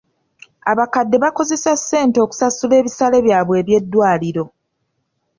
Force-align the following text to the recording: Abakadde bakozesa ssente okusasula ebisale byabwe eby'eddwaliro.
Abakadde 0.71 1.15
bakozesa 1.23 1.71
ssente 1.79 2.17
okusasula 2.25 2.73
ebisale 2.81 3.17
byabwe 3.25 3.55
eby'eddwaliro. 3.61 4.45